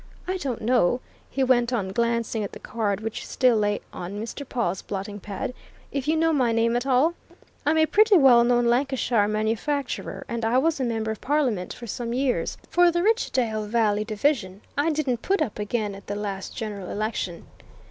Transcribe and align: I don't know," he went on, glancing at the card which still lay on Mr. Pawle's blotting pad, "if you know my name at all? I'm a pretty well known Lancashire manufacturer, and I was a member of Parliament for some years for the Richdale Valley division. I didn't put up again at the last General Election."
I 0.27 0.37
don't 0.37 0.61
know," 0.63 0.99
he 1.29 1.43
went 1.43 1.71
on, 1.71 1.89
glancing 1.89 2.43
at 2.43 2.53
the 2.53 2.59
card 2.59 3.01
which 3.01 3.27
still 3.27 3.55
lay 3.55 3.81
on 3.93 4.19
Mr. 4.19 4.49
Pawle's 4.49 4.81
blotting 4.81 5.19
pad, 5.19 5.53
"if 5.91 6.07
you 6.07 6.15
know 6.15 6.33
my 6.33 6.51
name 6.51 6.75
at 6.75 6.87
all? 6.87 7.13
I'm 7.67 7.77
a 7.77 7.85
pretty 7.85 8.17
well 8.17 8.43
known 8.43 8.65
Lancashire 8.65 9.27
manufacturer, 9.27 10.25
and 10.27 10.43
I 10.43 10.57
was 10.57 10.79
a 10.79 10.83
member 10.85 11.11
of 11.11 11.21
Parliament 11.21 11.71
for 11.71 11.85
some 11.85 12.13
years 12.13 12.57
for 12.67 12.89
the 12.89 13.03
Richdale 13.03 13.67
Valley 13.67 14.03
division. 14.03 14.61
I 14.75 14.89
didn't 14.89 15.21
put 15.21 15.39
up 15.39 15.59
again 15.59 15.93
at 15.93 16.07
the 16.07 16.15
last 16.15 16.57
General 16.57 16.89
Election." 16.89 17.45